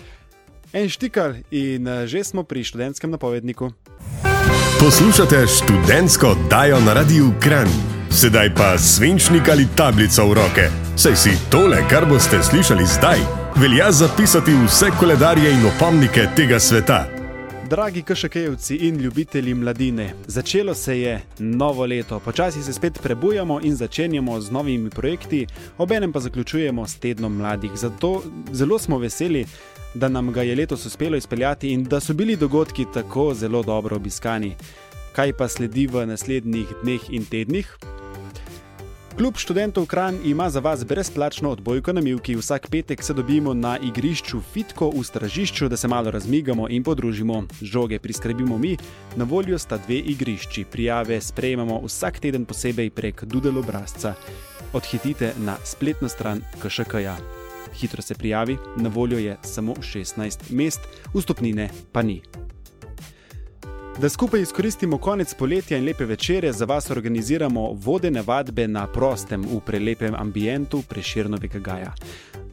[0.73, 3.73] En štikal in uh, že smo pri študentskem napovedniku.
[4.81, 7.69] Poslušate študentsko oddajo na radiju Kran.
[8.13, 10.71] Sedaj pa svinčnik ali tablico v roke.
[10.97, 13.19] Saj si tole, kar boste slišali zdaj,
[13.57, 17.18] velja zapisati vse koledarje in opomnike tega sveta.
[17.71, 23.77] Dragi kašekejevci in ljubitelji mladine, začelo se je novo leto, počasi se spet prebujamo in
[23.77, 25.47] začenjamo z novimi projekti,
[25.79, 27.71] obenem pa zaključujemo s tednom mladih.
[27.75, 29.47] Zato zelo smo veseli,
[29.95, 33.97] da nam ga je letos uspelo izpeljati in da so bili dogodki tako zelo dobro
[33.97, 34.57] obiskani.
[35.13, 37.77] Kaj pa sledi v naslednjih dneh in tednih?
[39.19, 42.37] Klub študentov Kran ima za vas brezplačno odbojko na Milki.
[42.37, 47.43] Vsak petek se dobimo na igrišču Fitko v stražišču, da se malo razmigamo in podružimo.
[47.63, 48.77] Žoge priskrbimo mi,
[49.17, 50.65] na voljo sta dve igrišči.
[50.71, 54.15] Prijave sprejemamo vsak teden posebej prek Dudel obrazca.
[54.73, 57.17] Odhitite na spletno stran KŠK-ja.
[57.75, 60.81] Hitro se prijavi, na voljo je samo 16 mest,
[61.15, 62.23] vstopnine pa ni.
[64.01, 69.43] Da skupaj izkoristimo konec poletja in lepe večere, za vas organiziramo vodene vadbe na prostem
[69.43, 71.95] v prelepem ambientu Preširnovega Gaja.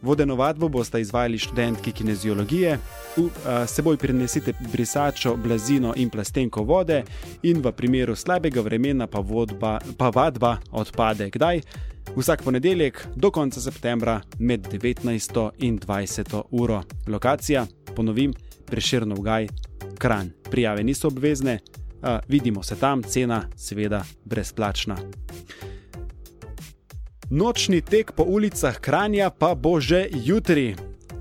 [0.01, 2.79] Vodeno vadbo boste izvajali študentki kineziologije,
[3.17, 3.29] v
[3.67, 7.03] seboj prinesite brisačo, blazino in plastenko vode,
[7.43, 11.29] in v primeru slabega vremena pa, vodba, pa vadba odpade.
[11.29, 11.61] Kdaj?
[12.15, 16.83] Vsak ponedeljek do konca septembra med 19 in 20 uro.
[17.07, 18.33] Lokacija, ponovim,
[18.65, 19.47] Preširnov Gaj
[19.97, 20.31] kran.
[20.51, 24.97] Prijave niso obvezne, uh, vidimo se tam, cena seveda brezplačna.
[27.29, 30.75] Nočni tek po ulicah Kranja pa bo že jutri.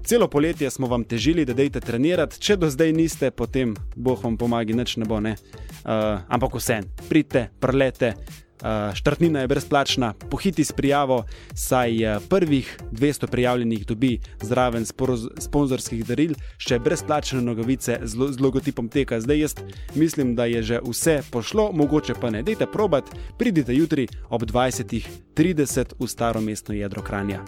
[0.04, 4.36] Celo poletje smo vam težili, da dejte trenirati, če do zdaj niste, potem boh vam
[4.36, 5.20] pomaga, nič ne bo.
[5.20, 5.36] Ne?
[5.84, 8.12] Uh, ampak vse, pridite, prlete,
[8.94, 11.24] štartnina je brezplačna, pohiti s prijavo,
[11.54, 14.86] saj eh, prvih 200 prijavljenih dobi zraven
[15.38, 19.20] sponzorskih daril še brezplačne nogavice z logotipom teka.
[19.20, 19.54] Zdaj jaz
[19.94, 22.42] mislim, da je že vse pošlo, mogoče pa ne.
[22.42, 23.04] Dajte probat,
[23.38, 27.44] pridite jutri ob 20.30 v staro mestno jedro Kranja.